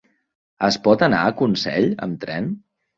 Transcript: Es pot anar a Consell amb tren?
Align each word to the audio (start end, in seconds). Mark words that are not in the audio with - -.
Es 0.69 0.79
pot 0.89 1.05
anar 1.09 1.21
a 1.27 1.37
Consell 1.45 1.89
amb 2.09 2.23
tren? 2.27 2.55